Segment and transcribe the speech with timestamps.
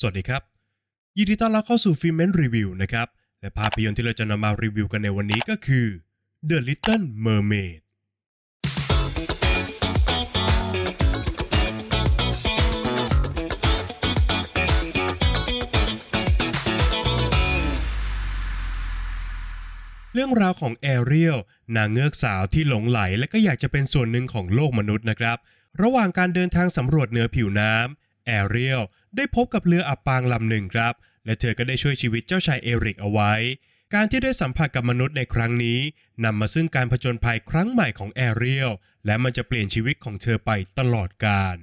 [0.00, 0.42] สวัสดีครับ
[1.18, 3.06] ยินดีต้อนรับเข้าสู่ฟิล์มเมนรีวิวนะครับ
[3.40, 5.86] และภาพยนตร์ที่เราจะนำมารีวิวกันในวันนี้ก็คือ
[6.48, 7.80] The Little Mermaid
[20.12, 21.38] เรื่องราวของแอเรียล
[21.76, 25.38] นางเงือกสาวที่หลงไหลและก็อยากจะเป็นส่วนหนึ่งของโลกมนุษย์นะครับ
[25.82, 28.82] ระหว่างการเดินทางสำรวจเหนือผิวน้ำ แอเรียล
[29.16, 33.32] ได้พบกับเรืออับปางลำหนึ่งครับ และเธอก็ได้ช่วยชีวิตเจ้าชายเอริกเอาไว้
[33.94, 35.78] การที่ได้สัมผัสกับมนุษย์ในครั้งนี้
[36.24, 38.70] นำมาซึ่งการผจญภัยครั้งใหม่ของแอเรียล
[39.06, 41.58] และมันจะเปลี่ยนชีวิตของเธอไปตลอดกาล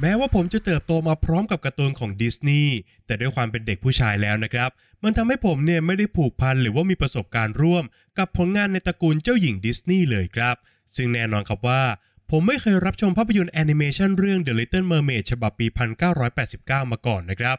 [0.00, 4.70] แม้ว่าผมจะเติบโตมาพร้อมกับการ์ตูนของดิสนีย์แต่ด้วยความเป็นเด็กผู้ชายแล้วนะครับ
[5.04, 7.84] มันทำให้ผมเนี่ยไม่ได้ผูกพันหรือว่ามีประสบการณ์ร่วม
[8.18, 10.56] กับผลงานในตระกูลเจ้าหญิงดิสนีย์เลยครับ
[10.94, 11.82] ซึ่งแน่นอนครับว่า
[12.30, 15.66] ผมไม่เคยรับชมภาพยนตร์แอนิเมชันเรื่อง The Little Mermaid ฉบับปี
[16.28, 17.56] 1989 มาก่อนนะครับ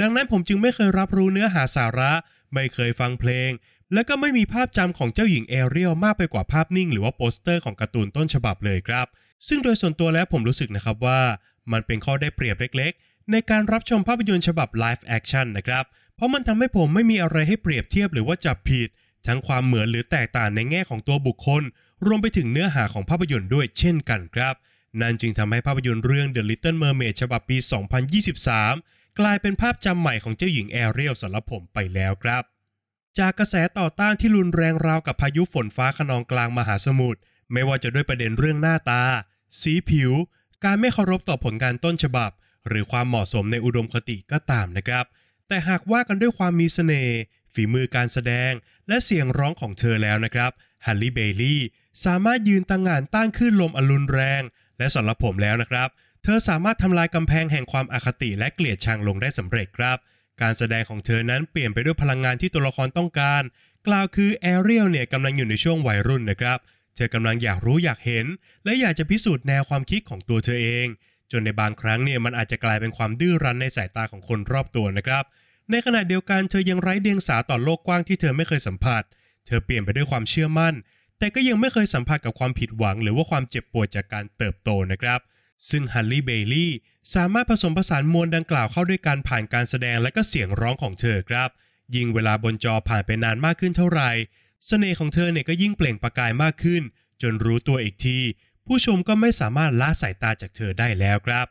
[0.00, 2.12] ดังนั้นผมจึงไม่เคยรับรู้เนื้อหาสาระ
[2.54, 3.50] ไม่เคยฟังเพลง
[3.92, 9.06] และก็ไม่มีภาพจำของเจ้าหญิงแอเรียลมากไปกว่าภาพนิ่ง หรือว่าโปสเตอร์ของการ์ตูนต้นฉบับเลยครับ
[9.48, 11.20] ซึ่งโดยส่วนตัวแล้วผมรู้สึกนะครับว่า
[11.72, 15.84] มันเป็นข้อได้เปรียบเล็ก ๆ ในการรับชมภาพยนตร์ฉบับ Live Action นะครับ
[16.20, 18.88] เพราะมันทำให้ผมไม่มีอะไรให้เปรียบเทียบหรือว่าจับผิด
[19.26, 21.62] ทั้งความเหมือนหรือแตกต่างในแง่ของตัวบุคคล
[22.06, 24.54] รวมไปถึงเนื้อหาของภาพยนตร์ด้วยเช่นกันครับ
[25.00, 27.56] นั่นจึงทำให้ภาพยนตร์เรื่อง The Little Mermaid ฉบับปี
[28.38, 32.42] 2023 กลายเป็นภาพจำใหม่ของเจ้าหญิงแอเรียลสำหรับผมไปแล้วครับ
[33.18, 37.20] จากกระแสต่อต้านที่รุนแรงราวกับพายุฝนฟ้าขนองกลางมหาสมุทร
[37.52, 39.02] ไม่ว่าจะด้วยประเด็นเรื่องหน้าตา
[39.60, 40.12] สีผิว
[40.64, 42.30] การไม่เคารพต่อผลงานต้นฉบับ
[42.68, 45.06] หรือความเหมาะสมในอุดมคติก็ตามนะครับ
[45.50, 47.18] แต่หากว่ากันด้วยความมีเสน่ห์
[47.54, 48.52] ฝีมือการแสดง
[48.88, 50.50] และเสียงร้องของเธอแล้วนะครับ
[50.86, 51.62] ฮันลี่เบลลี่
[52.04, 54.42] สามารถยืนตั้งงานต้านคลื่นลมอรุนแรง
[54.78, 55.88] และสำหรับผมแล้วนะครับ
[56.24, 59.98] เธอสามารถทำลายกำแพงแห่งความอคติและเกลียดชังลงได้สำเร็จครับ
[60.42, 63.42] การแสดงของเธอนั้นเปลี่ยนไปด้วยพลังงานที่ตัวละครต้องการ
[63.86, 66.58] กล่าวคือแอเรียลเนี่ยกำลังอยู่ในช่วงวัยรุ่นนะครับ
[66.96, 68.26] เธอกำลังอยากรู้อยากเห็น
[68.64, 70.86] และอยากจะพิสูจน์แนวความคิดของตัวเธอเอง
[71.32, 75.24] จนในบางครั้งเนี่ยมันอาจจะกลายเป็นความดื้อรั้นในสายตาของคนรอบตัวนะครับ
[75.70, 79.02] ในขณะเดียวกันเธอยังไร้เดียงสาต่อโลกกว้างที่เธอไม่เคยสัมผัส
[79.46, 80.74] เธอเปี่ยมไปด้วยความเชื่อมั่น
[81.18, 85.20] แต่ก็ยังไม่เคยสัมผัสกับความผิดหวัง หรือว่าความเจ็บปวดจากการเติบโตนะครับ
[85.70, 86.72] ซึ่งฮัลลี เบลีย์
[87.14, 91.50] สามารถผสมผสานมวลดังกล่าวเข้าด้วยกันผ่านการแสดงและก็เสียงร้องของเธอครับ
[91.94, 94.10] ยิ่งเวลาบนจอผ่านไปนานมากขึ้นเท่าไหร่
[94.66, 96.82] เสน่ห์ของเธอเนี่ยก็ยิ่งเปล่งประกายมากขึ้น
[97.22, 98.18] จนรู้ตัวอีกที
[98.70, 101.46] ผู้ชมก็ไม่สามารถละสายตาจากเธอได้แล้วครับ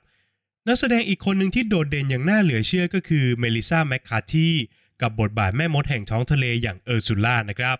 [0.67, 4.49] นักแสดงอีกคนหนึ่งที่โดดเด่นอย่างน่าเหลือเชื่อก็คือเมลิซาแมคคาที
[5.01, 7.77] กับบทบาทแม่มดแห่งท้องทะเลอย่างเออร์ซูล่านะครับ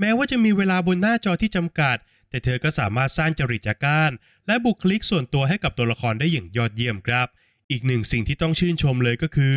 [0.00, 1.96] แม้ว่าจะมีเวลาบนหน้าจอที่จำกัด
[2.30, 4.10] แต่เธอก็สามารถสร้างจริตจักาน
[4.46, 7.28] และบุคลิกส่วนตัวให้กับตัวละครได้อย่างยอดเยี่ยมครับ
[7.70, 9.56] อีกหนึ่งสิ่งที่ต้องชื่นชมเลยก็คือ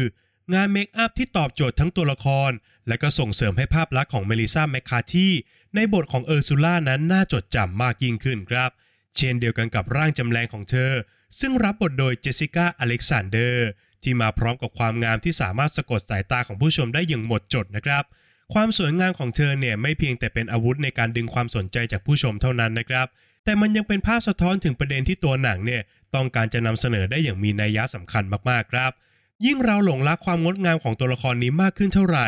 [0.54, 2.52] งานเมคอัพที่ตอบโจทย์ทั้งตัวละคร
[2.88, 5.30] และก็ส่งเสริมให้ภาพลักษณ์ของเมลิสซาแม็กคาร์ธี
[5.76, 8.72] ในบทของเออร์ซูล่านั้นน่าจดจำมากยิ่งขึ้นครับ
[9.18, 10.92] เช่นเดียวกันกับร่างจำแลงของเธอ
[11.40, 13.70] ซึ่งรับบทโดยเจสสิก้าอเล็กซานเดอร์
[14.04, 18.04] ที่มาพร้อมกับความงามที่สามารถสะกดสายตาของผู้ชมได้อย่างหมดจดนะครับ
[18.54, 23.08] ความสวยงามของเธอเนี่ยไม่เพียงแต่เป็นอาวุธในการดึงความสนใจจากผู้ชมเท่านั้นนะครับ
[23.44, 25.82] แต่มันยังเป็นภาพสะท้อนถึงประเด็นที่ตัวหนังเนี่ย
[26.16, 28.92] ต้องการจะนำเสนอได้อย่างมีนัยยะสำคัญมากๆครับ
[29.46, 32.28] ยิ่งเราหลงรักความงดงามของตัวละครนี้มากขึ้นเท่าไหร่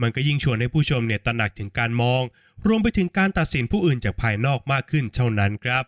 [0.00, 2.22] มันก็ยิ่งชวนให้ผู้ชมเนี่ยตระหนักถึงการมอง
[2.66, 5.84] รวมไปถึงการตัดสินผู้อื่นจากภายนอกมากขึ้นเท่านั้นครับ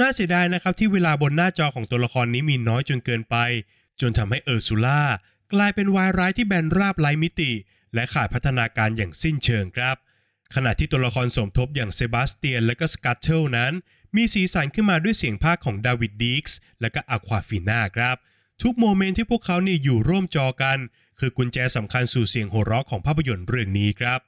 [0.00, 3.36] น่าเสียดายนะครับที่เวลาบนหน้าจอของตัวละครนี้มีน้อยจนเกินไป
[4.00, 5.02] จนทำให้เออร์ซูล่า
[5.52, 7.52] กลายเป็นวายร้ายที่แบนราบไร้มิติ
[7.94, 9.96] และขาดพัฒนาการอย่างสิ้นเชิงครับ
[10.54, 13.72] ขณะที่ตัวละครสมทบอย่างเซบาสเตียนและก็สกัตเทิลนั้น
[14.16, 18.16] มีสีสันขึ้นมาด้วยเสียงพากย์ของดาวีดดิกส์และก็อควาฟิน่าครับ
[18.62, 20.78] ทุกโมเมนต์ที่พวกเขานี่อยู่ร่วมจอกัน
[21.20, 24.20] คือกุญแจสำคัญสู่เสียงโห่ร้องของภาพยนตร์เรื่องนี้ครับ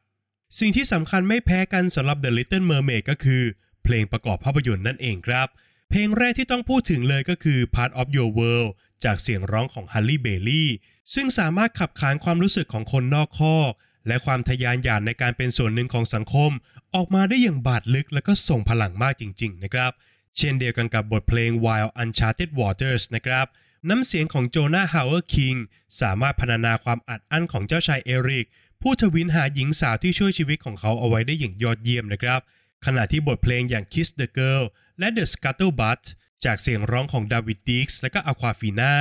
[0.59, 3.43] สิ่งที่สำคัญไม่แพ้กันสำหรับ The Little Mermaid ก็คือ
[3.87, 5.49] เพลงประกอบภาพยนตร์นั่นเองครับ
[5.91, 8.71] เพลงแรกที่ต้องพูดถึงเลยก็คือ Part of Your World
[9.05, 10.71] จากเสียงร้องของฮัลลี เบลีย์
[11.15, 13.73] ซึ่งสามารถขับขานความรู้สึกของคนนอกคอก
[14.07, 16.51] และความทะยานอยากในการเป็นส่วนหนึ่งของสังคม
[16.95, 19.93] ออกมาได้อย่างบาดลึกและก็ส่งพลังมากจริง ๆ นะครับ
[20.37, 23.47] เช่นเดียวกันกับบทเพลง Wild Uncharted Waters นะครับ
[23.89, 25.55] น้ำเสียงของโจนาห์ ฮาวเออร์-คิง
[26.01, 28.47] สามารถพรรณนาความอัดอั้นของเจ้าชายเอริก
[28.83, 32.41] ผู้ถวิลหาหญิงสาวที่ช่วยชีวิตของเขาเอาไว้ได้อย่างยอดเยี่ยมนะครับ
[32.87, 34.65] ขณะที่บทเพลงอย่าง Kiss the Girl
[34.99, 36.03] และ The Scuttlebutt
[36.45, 38.95] จากเสียงร้องของดาวีดดิกส์และก็อควาฟิน่า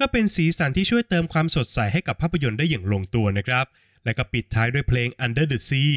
[0.00, 3.66] ก็เป็นสีสันที่ช่วยเติมความสดใสให้กับภาพยนตร์ได้อย่างลงตัวนะครับ
[4.04, 5.92] และก็ปิดท้ายด้วยเพลง Under the Sea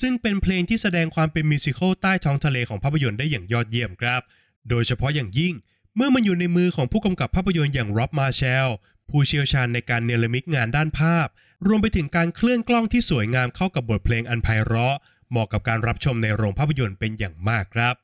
[0.00, 4.22] ซึ่งเป็นเพลงที่แสดงความเป็นมิวสิควลใต้ท้องทะเลของภาพยนตร์ได้อย่างยอดเยี่ยมครับ
[4.68, 5.54] โดยเฉพาะอย่างยิ่ง
[5.96, 8.68] เมื่อมันอยู่ในมือของผู้กำกับภาพยนตร์อย่างร็อบมาเชล
[9.10, 11.26] ผู้เชี่ยวชาญในการเนรมิตงานด้านภาพ
[11.66, 14.96] รวมไปถึงการเคลื่อนกล้องที่สวยงามเข้ากับบทเพลงอันไพเราะ
[15.30, 17.94] เหมาะกับการรับชมในโรงภาพยนตร์เป็นอย่างมากครับ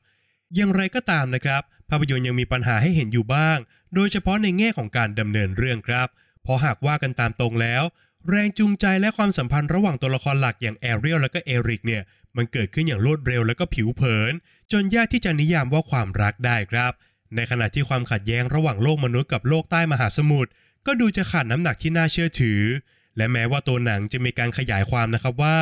[0.55, 3.57] อย่างไรก็ตามนะครับ ภาพยนตร์ยังมีปัญหาให้เห็นอยู่บ้าง
[3.95, 6.07] โดยเฉพาะในแง่ของการดำเนินเรื่องครับ
[6.43, 7.83] เพราะหากว่ากันตามตรงแล้ว
[8.29, 12.03] แรงจูงใจและความสัมพันธ์ระหว่างตัวละครหลักอย่างแอเรียลและก็เอริกเนี่ย
[12.37, 14.33] มันเกิดขึ้นอย่างรวดเร็วและก็ผิวเผิน
[14.71, 16.91] จนยากที่จะนิยามว่าความรักได้ครับ
[17.35, 20.49] ในขณะที่ความขัดแย้งระหว่างโลกมนุษย์กับโลกใต้มหาสมุทร
[20.85, 22.61] ก็ดูจะขาดน้ำหนักที่น่าเชื่อถือ
[23.17, 25.57] และแม้ว่าตัวหนังจะมีการขยายความนะครับว่า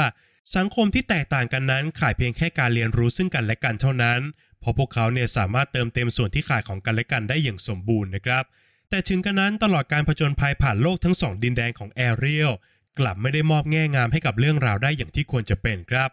[0.56, 4.20] สังคมที่แตกต่างกันนั้นขาดเพียงแค่การเรียนรู้ซึ่งกันและกันเท่านั้น
[4.60, 8.44] เพราะพวกเขาเนี่ยสามารถเติมเต็มส่วนที่ขาดของกันและกันได้อย่างสมบูรณ์นะครับ
[8.90, 12.52] แต่ถึงกระนั้นตลอดการผจญภัยผ่านโลกทั้งสองดินแดนของแอเรียล
[13.00, 16.10] กลับไม่ได้มอบแง่งามให้กับเรื่องราวได้อย่างที่ควรจะเป็นครับ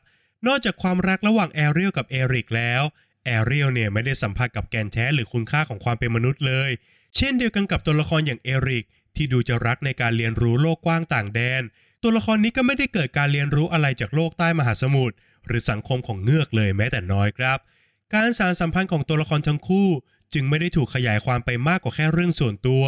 [0.47, 2.83] นอกจากความรักระหว่างแอเรียลกับเอริกแล้ว
[3.27, 6.71] แอเรียลเนี่ยไม่ได้สัมผัสกับแก่นแท้หรือคุณค่าของความเป็นมนุษย์เลย
[7.17, 8.85] เช่นเดียวกันกับตัวละครอย่างเอริก
[9.17, 11.63] ที่ดูจะรักในการเรียนรู้โลกกว้างต่างแดน
[12.03, 15.15] ตัวละครนี้ก็ไม่ได้เกิดการเรียนรู้อะไรจากโลกใต้มหาสมุทร
[15.47, 17.59] หรือสังคมของเงือกเลยแม้แต่น้อยครับ
[18.13, 19.89] การสารสัมพันธ์ของตัวละครทั้งคู่
[20.35, 22.85] จึงไม่ได้ถูกขยายความไปมากกว่าแค่เรื่องส่วนตัว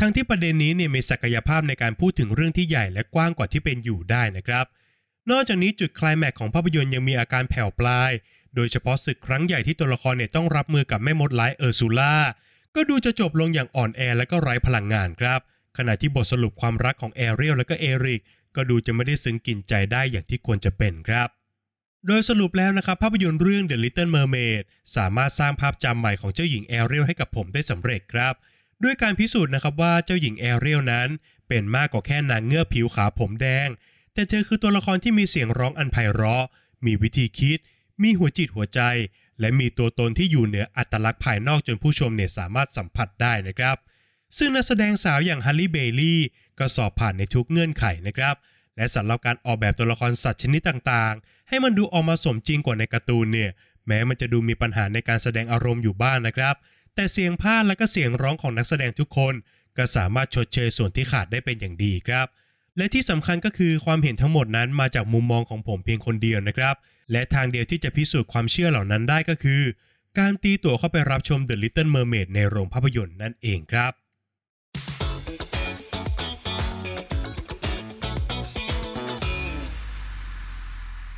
[0.00, 4.64] ทั้งที่ประเด็นนี้เนี่ยมีศักยภาพในการพูดถึงเรื่องที่ใหญ่และกว้างกว่าที่เป็นอยู่ได้นะครับ
[5.30, 8.10] นอกจากนี้จุดคลายแม็กของภาพยนตร์ยังมีอาการแผ่วปลาย
[8.54, 12.16] โดยเฉพาะศึกครั้งใหญ่ที่ตัวละครเนี่ยต้องรับมือกับแม่มดร้ายเออร์ซูล่า
[12.74, 15.40] ก็ดูจะจบลงอย่างอ่อนแอและก็ไร้พลังงานครับ
[15.78, 18.20] ขณะที่บทสรุปความรักของแอเรียลและก็เอริก
[18.56, 21.28] ก็ดูจะไม่ได้ซึ้งกินใจได้อย่างที่ควรจะเป็นครับ
[22.06, 24.62] โดยสรุปแล้วนะครับ ภาพยนตร์เรื่อง The Little Mermaid
[24.96, 28.34] สามารถสร้างภาพจำใหม่ของเจ้าหญิงแอเรียลให้กับผมได้สำเร็จครับ
[28.82, 31.08] ด้วยการพิสูจน์นะครับว่าเจ้าหญิงแอเรียลนั้น
[31.48, 33.68] เป็นมากกว่าแค่นางเงือกผิวขาวผมแดง
[34.14, 36.46] แต่เธอคือตัวละครที่มีเสียงร้องอันไพเราะ
[36.86, 37.58] มีวิธีคิด
[38.02, 38.80] มีหัวจิตหัวใจ
[39.40, 43.76] และมีตัวตนที่อยู่เหนืออัตลักษณ์ภายนอกจนผู้ชมเนี่ยสามารถสัมผัสได้นะครับ
[44.38, 46.20] ซึ่งนักแสดงสาวอย่างฮัลลี เบลีย์
[46.58, 48.34] ก็สอบผ่านในทุกเงื่อนไขนะครับ
[48.76, 53.50] และสำหรับการออกแบบตัวละครสัตว์ชนิดต่างๆ ให้มันดูออกมาสมจริงกว่าในการ์ตูนเนี่ย
[53.86, 56.54] แม้มันจะดูมีปัญหาในการแสดงอารมณ์อยู่บ้างนะครับ
[56.94, 59.34] แต่เสียงพากย์และก็เสียงร้องของนักแสดงทุกคน
[59.76, 62.26] ก็สามารถชดเชยส่วนที่ขาดได้เป็นอย่างดีครับ
[62.76, 66.74] และที่สำคัญก็คือความเห็นทั้งหมดนั้นมาจากมุมมองของผมเพียงคนเดียวนะครับ
[67.12, 69.62] และทางเดียวที่จะพิสูจน์ความเชื่อเหล่านั้นได้ก็คือ
[70.18, 73.92] การตีตั๋วเข้าไปรับชม The Little Mermaid ในโรงภาพยนตร์นั่นเองครับ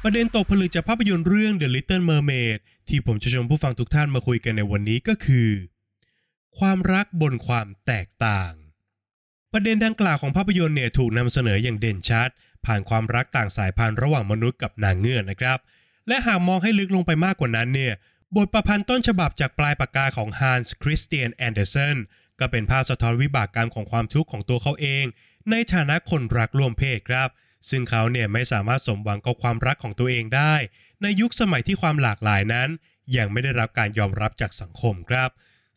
[0.07, 2.59] ประเด็นตกผลึกจากภาพยนตร์เรื่อง The Little Mermaid
[2.89, 5.51] ที่ผมจะชวนผู้ฟังทุกท่านมาคุยกันในวันนี้ก็คือ
[6.59, 8.53] ความรักบนความแตกต่าง
[9.53, 12.29] ประเด็นดังกล่าวของภาพยนตร์เนี่ยถูกนำเสนออย่างเด่นชัด
[12.67, 15.59] ผ่านความรักต่างสายพันธุ์ระหว่างมนุษย์กับนางเงือกนะครับ
[16.09, 17.95] และหากมองให้ลึกลงไปมากกว่านั้นเนี่ย
[18.37, 21.97] บทประพันธ์ต้นฉบับจากปลายปากกาของฮันส์คริสเตียนแอนเดอร์สัน
[22.41, 25.05] ก็เป็นภาพสะท้อนวิบากกรรมของความทุกข์ของตัวเขาเอง
[25.51, 27.29] ในฐานะคนรักร่วมเพศครับ
[27.71, 30.55] ซึ่งเขาเนี่ยไม่สามารถสมหวังกับความรักของตัวเองได้
[31.03, 32.69] ในยุคสมัยที่ความหลากหลายนั้น
[33.17, 35.31] ยังไม่ได้รับการยอมรับจากสังคมครับ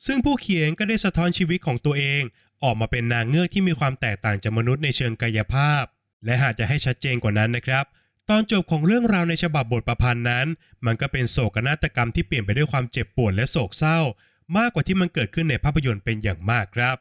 [0.05, 2.21] ซึ่งผู้เขียนก็ได้สะท้อนชีวิตของตัวเอง
[2.63, 5.83] ออกมาเป็นนางเงือกที่มีความแตกต่างจากมนุษย์ในเชิงกายภาพ
[6.25, 7.85] และหากจะให้ชัดเจนกว่านั้นนะครับ
[8.29, 10.47] ตอนจบของเรื่องราวในฉบับบทประพันธ์นั้น
[10.85, 13.99] มันก็เป็นโศกนาฏกรรมที่เปลี่ยนไปด้วยความเจ็บปวดและโศกเศร้า
[14.57, 16.97] มากกว่าที่มันเกิดขึ้นในภาพยนตร์เป็นอย่างมากครับ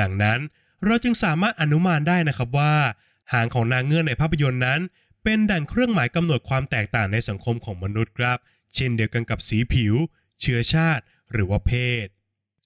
[0.00, 0.38] ดังนั้น
[0.84, 2.74] เราจึงสามารถอนุมานได้นะครับว่า
[3.32, 4.80] หางของนางเงือกในภาพยนตร์นั้น
[5.24, 8.38] เป็นดั่งเครื่องหมายกำหนดความแตกต่างในสังคมของมนุษย์ครับ
[8.74, 9.94] เช่นเดียวกันกับสีผิว
[10.40, 11.72] เชื้อชาติ หรือว่าเพ
[12.04, 12.06] ศ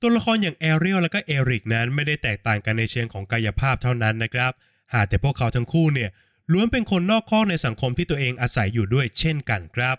[0.01, 4.53] ตัวละครอย่างแอเรียลและก็เอริกนั้นไม่ได้แตกต่างกันในเชิงของกายภาพเท่านั้นนะครับ
[4.95, 6.11] หากแต่พวกเขาทั้งคู่เนี่ย
[6.53, 9.97] ล้วนเป็นคนนอกข้อในสังคมที่ตัวเองอาศัยอยู่ด้วยเช่นกันครับ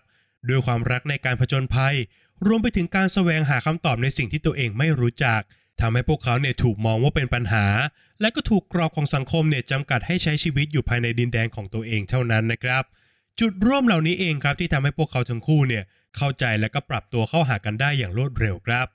[0.49, 1.95] ด้วยความรักในการผจญภัย
[2.45, 5.41] รวมไปถึงการแสวงหาคำตอบในสิ่งที่ตัวเองไม่รู้จัก
[5.81, 7.65] ทำให้พวกเขาเนี่ยถูกมองว่าเป็นปัญหา
[8.21, 12.83] และก็ถูกกรอบของสังคมเนี่ยจำกัดให้ใช้ชีวิตอยู่ภายในดินแดนของตัวเองเท่านั้นนะครับ
[13.39, 15.83] จุดร่วมเหล่านี้เองครับที่ทำให้พวกเขาทั้งคู่เนี่ย
[16.17, 18.87] เข้าใจและก็ปรับตัวเข้าหากันได้อย่างรวดเร็วครับ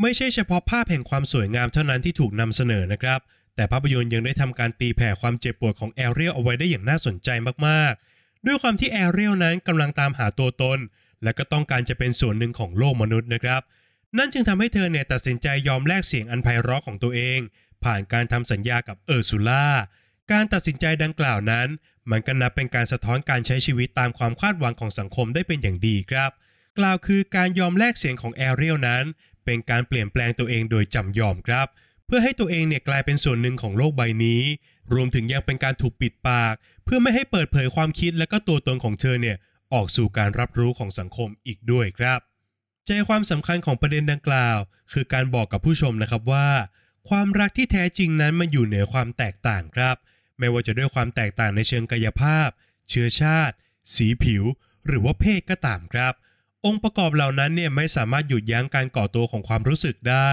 [0.00, 3.20] ไม่ใช่เฉพาะภาพแห่งความสวยงามเท่านั้นที่ถูกนำเสนอนะครับ
[3.56, 7.28] แต่ภาพยนตร์ยังได้ทำการตีแผ่ความเจ็บปวดของแอเรียลเอาไว้ได้อย่างน่าสนใจ
[7.66, 10.78] มากๆ ด้วยความที่แอเรียลนั้นกำลังตามหาตัวตน
[11.22, 13.62] และก็ต้องการจะเป็นส่วนหนึ่งของโลกมนุษย์นะครับ
[14.18, 17.40] นั่นจึงทำให้เธอเนี่ยตัดสินใจยอมแลกเสียงอันไพเราะของตัวเอง
[17.84, 19.66] ผ่านการทำสัญญากับเออร์ซูล่า
[20.32, 21.68] การตัดสินใจดังกล่าวนั้น
[22.10, 26.30] มันก็นับเป็นการสะท้อนการใช้ชีวิตตามความคาดหวังของสังคมได้เป็นอย่างดีครับ
[26.78, 29.04] กล่าวคือการยอมแลกเสียงของแอเรียลนั้น
[29.44, 31.66] เป็นการเปลี่ยนแปลงตัวเองโดยจำยอมครับ
[32.06, 34.42] เพื่อให้ตัวเองเนี่ยกลายเป็นส่วนหนึ่งของโลกใบนี้
[34.94, 36.54] รวมถึงยังเป็นการถูกปิดปาก
[36.84, 39.36] เพื่อไม่ให้เปิดเผยความคิดและก็ตัวตนของเธอเนี่ย
[39.74, 42.20] ออกสู่การรับรู้ของสังคมอีกด้วยครับ
[42.86, 44.58] ใจความสำคัญของประเด็นดังกล่าว
[44.92, 46.48] คือการบอกกับผู้ชมนะครับว่า
[47.08, 49.96] ความรักที่แท้จริงนั้นมันอยู่เหนือความแตกต่างครับ
[50.38, 52.48] ไม่ว่าจะด้วยความแตกต่างในเชิงกายภาพ
[52.90, 53.54] เชื้อชาติ
[53.94, 54.44] สีผิว
[54.86, 56.12] หรือว่าเพศก็ตามครับ
[56.64, 60.30] องค์ประกอบเหล่านั้นเนี่ยไม่สามารถหยุดยั้งการก่อตัวของความรู้สึกได้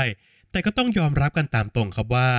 [0.52, 2.30] แต่ก็ต้องยอมรับกันตามตรงครับว่า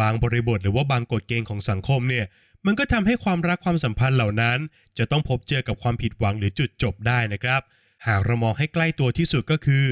[0.00, 2.26] บางบริบทหรือว่าบางกฎเกณฑ์ของสังคมเนี่ย
[2.66, 4.58] มันก็ทำให้ความรักความสัมพันธ์เหล่านั้น
[4.98, 7.62] จะต้องพบเจอกับความผิดหวังหรือจุดจบได้นะครับ
[8.06, 9.84] หากเรามองให้ใกล้ตัวที่สุดก็คือ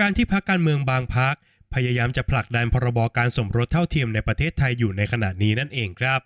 [0.00, 1.34] การที่พักการเมืองบางพัก
[1.74, 6.20] พยายามจะผลักดันพรบการสมรสเท่าเทียมในประเทศไทยอยู่ในขณะนี้นั่นเองครับ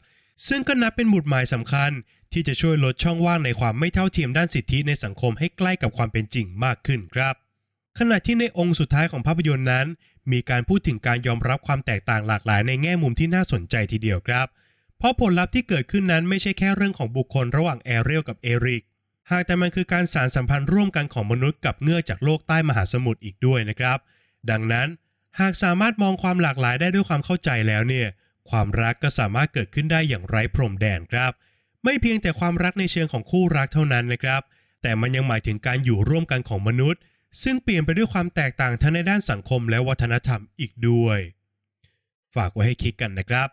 [0.48, 1.90] ซึ่งก็นับเป็นหมุดหมายสำคัญ
[2.32, 7.34] ที่จะช่วยลดช่องว่างในความไม่เท่าเทียมด้านสิทธิในสังคมให้ใกล้กับความเป็นจริงมากขึ้นครับ
[7.98, 9.86] ขณะที่ในองค์สุดท้ายของภาพยนตร์นั้น
[10.32, 14.46] มีการพูดถึงการยอมรับความแตกต่างหลากหลายในแง่มุมที่น่าสนใจทีเดียวครับ
[14.98, 18.84] เพราะผลลัพธ์ที่เกิดขึ้นนั้นไม่ใช่แค่เรื่องของบุคคลระหว่างแอเรียลกับเอริก
[19.30, 23.98] หากแต่มันคือการสารสัมพันธ์ร่วมกันของมนุษย์กับเงือกจากโลกใต้มหาสมุทรอีกด้วยนะครับ
[24.50, 24.88] ดังนั้น
[25.40, 28.08] หากสามารถมองความหลากหลายได้ด้วยความเข้าใจแล้วเนี่ย
[28.50, 31.32] ความรักก็สามารถเกิดขึ้นได้อย่างไร้พรมแดนครับ
[31.84, 34.42] ไม่เพียงแต่ความรักในเชิงของคู่รักเท่านั้นนะครับ
[34.82, 37.00] แต่มันยังหมายถึงการอยู่ร่วมกันของมนุษย์
[37.42, 41.18] ซึ่งเปลี่ยนไปด้วยความแตกต่างทั้งในด้านสังคมและวัฒนธรรมอีกด้วย
[42.34, 43.48] ฝากไว้ให้คิดกันนะครับ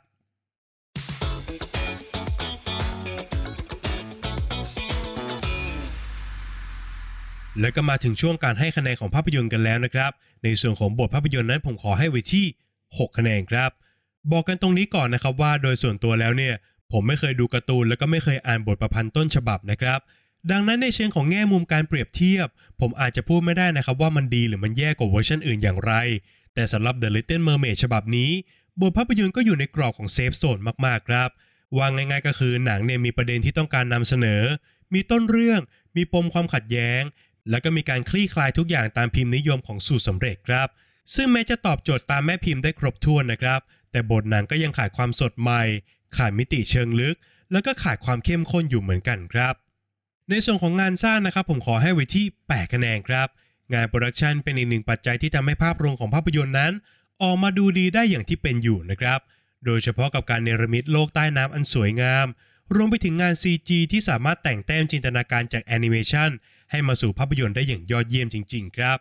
[7.59, 10.11] และก็มาถึงช่วงการให้คะแนนของภาพยนตร์กันแล้วนะครับ
[10.43, 12.45] ในส่วนของบทภาพยนตร์นั้นผมขอให้ไว้ที่
[12.81, 13.71] 6 คะแนนครับ
[14.31, 16.53] บอกกันตรงนี้ก่อนนะครับว่าโดยส่วนตัวแล้วเนี่ย
[16.91, 19.99] ผมไม่เคยดูการ์ตูนแล้วก็ไม่เคยอ่านบทประพันธ์ต้นฉบับนะครับ
[20.51, 22.47] ดังนั้นในเชิงของแง่มุมการเปรียบเทียบ
[22.81, 25.93] ผมอาจจะพูดไม่ได้นะครับว่ามันดีหรือมันแย่กว่าเวอร์ชันอื่นอย่างไร
[26.53, 28.31] แต่สำหรับ The Little Mermaid ฉบับนี้
[28.79, 31.29] บทภาพยนตร์ก็อยู่ในกรอบของเซฟโซนมากๆครับ
[31.77, 34.41] ว่าง่ายๆก็คือหนังเนี่ยมีประเด็นที่ต้องการนำเสนอ
[34.93, 35.61] มีต้นเรื่อง
[35.95, 37.01] มีปมความขัดแย้ง
[37.49, 40.67] แล้วก็มีการคลี่คลายทุกอย่างตามพิมพ์นิยมของสูตรสำเร็จครับ
[41.15, 43.59] ซึ่งแม้จะตอบโจทย์ตามแม่พิมพ์ได้ครบถ้วนนะครับ
[43.91, 45.61] แต่บทหนังก็ยังขาดความสดใหม่
[46.17, 47.15] ขาดมิติเชิงลึก
[47.51, 49.53] แล้วก็ขาดความเข้มข้นอยู่เหมือนกันครับ
[50.29, 53.27] ในส่วนของงานสร้างนะครับ ผมขอให้ไว้ที่ 8 คะแนนครับ
[53.73, 56.73] งาน production เป็นอีกหนึ่งปัจจัยที่ทำให้ภาพรวมของภาพยนตร์นั้น
[57.21, 59.19] ออกมาดูดีได้อย่างที่เป็นอยู่นะครับ
[59.65, 62.27] โดยเฉพาะกับการเนรมิตโลกใต้น้ำอันสวยงาม
[62.75, 66.29] รวมไปถึงงาน CG ที่สามารถแต่งแต้มจินตนาการจากแอนิเมชัน
[66.71, 68.97] ให้มาสู่ภาพยนตร์ได้อย่างยอดเยี่ยมจริง ๆ ครับ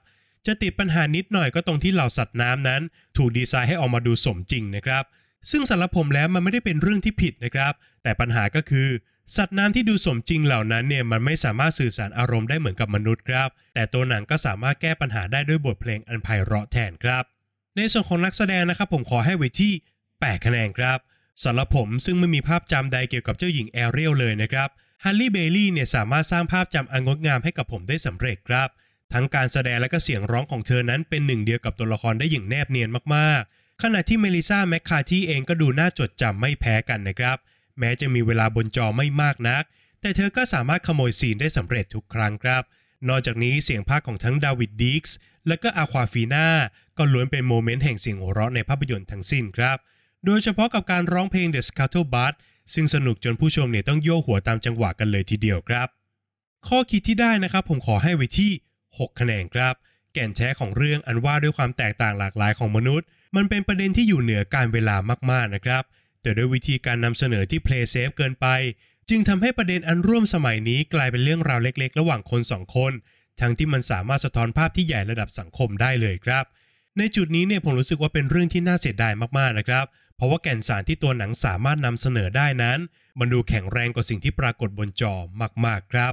[0.47, 2.83] จะติดปัญหานิดหน่อยก็ตรงที่เหล่าสัตว์น้ำนั้น
[3.17, 5.05] ถูกดีไซน์ให้ออกมาดูสมจริงนะครับ
[5.51, 7.73] ซึ่งสำหรับผมแล้วมันไม่ได้เป็นเรื่องที่ผิดนะครับ
[8.03, 8.89] แต่ปัญหาก็คือ
[9.37, 17.25] สัตว์น้ำที่ดูสมจริงเหล่านั้นเนี่ยมันไม่สามารถสื่อสารอารมณ์ได้เหมือนกับมนุษย์ครับ แต่ตัวหนังก็สามารถแก้ปัญหาได้ด้วยบทเพลงอันไพเราะแทนครับ
[17.77, 19.73] ในส่วนของนักแสดงนะครับผมขอให้ไว้ที่
[20.09, 20.99] 8 คะแนนครับ
[21.45, 24.69] สำหรับผมซึ่งไม่มีภาพจำใดเกี่ยวกับเจ้าหญิงแอเรียลเลยนะครับ
[25.05, 28.69] ฮัลลี เบลีย์เนี่ยสามารถสร้างภาพจำอันงดงามให้กับผมได้สำเร็จครับ
[29.13, 37.37] ทั้งการแสดงและก็เสียงร้องของเธอนั้นเป็นหนึ่งเดียวกับตัวละครได้อย่างแนบเนียนมากๆ ขณะที่เมลิสซาแมคคาร์ธีย์เองก็ดูน่าจดจำไม่แพ้กันนะครับ
[37.79, 39.65] แม้จะมีเวลาบนจอไม่มากนัก
[40.01, 42.63] แต่เธอก็สามารถขโมยซีนได้สำเร็จทุกครั้งครับ
[43.09, 45.17] นอกจากนี้เสียงพากย์ของทั้งเดวีดดิกส์
[45.49, 46.47] และก็อาควาฟีนา
[46.99, 49.79] ก็ล้วนเป็นโมเมนต์แห่งเสียงหัวเราะในภาพยนตร์ทั้งสิ้นครับ
[50.27, 52.35] โดยเฉพาะกับการร้องเพลง The Scuttlebutt
[52.75, 55.89] ซึ่งสนุกจนผู้ชมเนี่ยต้องโยกหัวตามจังหวะกันเลยทีเดียวครับ
[56.69, 58.53] ข้อคิดที่ได้นะครับผมขอให้ไว้ที่
[58.89, 59.75] 6 คะแนนครับ
[60.15, 64.97] แก่นแท้ของเรื่องอันว่าด้วยความแตกต่างหลากหลายของมนุษย์ มันเป็นประเด็นที่อยู่เหนือการเวลา
[65.31, 65.83] มากๆนะครับ
[66.23, 68.47] แต่ด้วยวิธีการนำเสนอที่ play safe เกินไป
[69.09, 72.93] จึงทำให้ประเด็นอันร่วมสมัยนี้กลายเป็นเรื่องราวเล็ก ๆ ระหว่างคนสองคน
[73.41, 76.45] ทั้งที่มันสามารถสะท้อนภาพที่ใหญ่ระดับสังคมได้เลยครับ
[76.99, 79.85] ในจุดนี้เนี่ยผมรู้สึกว่าเป็นเรื่องที่น่าเสียดายมากๆนะครับ
[80.21, 82.79] เพราะว่าแก่นสารที่ตัวหนังสามารถนำเสนอได้นั้น
[83.19, 85.15] มันดูแข็งแรงกว่าสิ่งที่ปรากฏบนจอ
[85.67, 86.13] มากๆครับ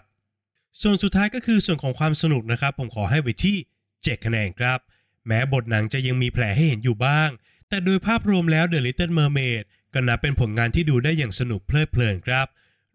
[0.82, 3.58] ส่วนสุดท้ายก็คือส่วนของความสนุกนะครับ ผมขอให้ไว้ที่
[3.92, 4.80] 7 คะแนนครับ
[5.28, 7.30] แม้บทหนังจะยังมีแผลให้เห็นอยู่บ้าง
[7.70, 12.48] แต่โดยภาพรวมแล้ว The Little Mermaid ก็นับเป็นผลงานที่ดูได้อย่างสนุกเพลิดเพลินครับ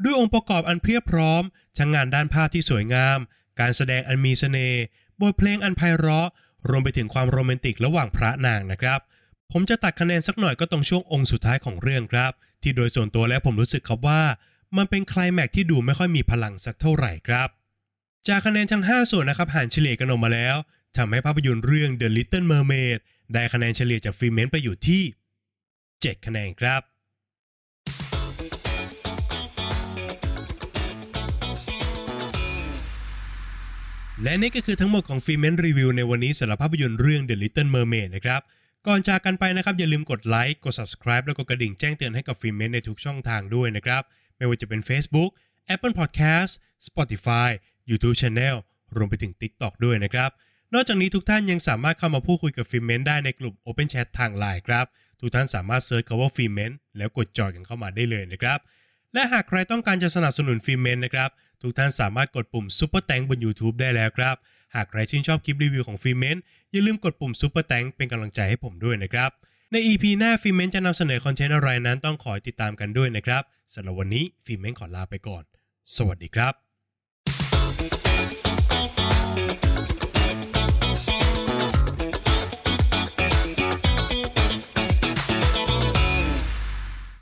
[0.03, 1.43] ด้วยองค์ประกอบอันเพียบพร้อม
[1.79, 3.19] ทั้งงานด้านภาพที่สวยงาม
[3.61, 4.83] การแสดงอันมีเสน่ห์
[5.21, 6.29] บทเพลงอันไพเราะ
[6.69, 9.01] รวมไปถึงความโรแมนติกระหว่างพระนางนะครับ
[9.55, 12.33] ผมจะตัดคะแนนสักหน่อยก็ตรงช่วงองค์สุดท้ายของเรื่องครับ
[12.63, 14.23] ที่โดยส่วนตัวแล้วผมรู้สึกครับว่า
[14.77, 17.49] มันเป็นไคลแม็กซ์ที่ดูไม่ค่อยมีพลังสักเท่าไหร่ครับ
[18.29, 20.57] จากคะแนนทั้ง 5 ส่วนนะครับหารเฉลี่ยกันออกมาแล้ว
[20.97, 22.99] ทำให้ภาพยนตร์เรื่อง The Little Mermaid
[23.33, 25.03] ได้คะแนนเฉลี่ยจากฟิเมนไปอยู่ที่
[25.65, 26.81] 7 คะแนนครับ
[34.23, 38.43] และนี่ก็คือทั้งหมดของฟิเมนรีวิวในวันนี้สำหรับภาพยนตร์เรื่อง The Little Mermaid นะครับ
[38.89, 44.03] ก่อนจากกันไปนะครับ อย่าลืมกดไลค์กด subscribe แล้วก็กระดิ่งแจ้งเตือนให้กับฟิเมนในทุกช่องทางด้วยนะครับ
[44.37, 45.31] ไม่ว่าจะเป็น Facebook
[45.75, 46.53] Apple Podcast
[46.87, 47.49] Spotify
[47.91, 48.57] YouTube Channel
[48.97, 50.31] รวมไปถึง TikTok ด้วยนะครับ
[50.75, 54.87] นอกจากนี้ทุกท่านยังสามารถเข้ามาพูดคุยกับ Filmment ได้ในกลุ่ม Open Chat ทางไลน์ครับ
[55.21, 58.59] ทุกท่านสามารถ search คำว่า Filmment แล้วกด join กันเข้ามาได้เลยนะครับ
[59.15, 61.31] และหากใครต้องการจะสนับสนุน Filmment นะครับ
[61.63, 64.37] ทุกท่านสามารถกดปุ่ม Super Thanks บน YouTube ได้แล้วครับ
[64.75, 66.37] หากใครชื่นชอบคลิปรีวิวของ Filmment
[66.71, 69.31] อย่าลืมกดปุ่ม Super Thanks เป็นกำลังใจให้ผมด้วยนะครับ
[69.73, 73.43] ใน EP หน้า Filmment จะนำเสนอคอนเทนต์อะไรนั้นต้องขอติดตามกันด้วยนะครับ
[73.75, 75.45] สำหรับวันนี้ Filmment ขอลาไปก่อน
[75.97, 76.72] สวัสดีครับ